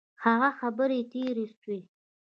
[0.23, 1.79] هغه خبري تیري سوې.